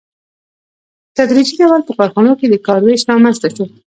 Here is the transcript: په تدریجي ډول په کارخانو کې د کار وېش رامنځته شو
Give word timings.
په 1.13 1.13
تدریجي 1.17 1.55
ډول 1.61 1.81
په 1.85 1.93
کارخانو 1.99 2.33
کې 2.39 2.45
د 2.49 2.55
کار 2.67 2.81
وېش 2.85 3.01
رامنځته 3.09 3.47
شو 3.55 3.65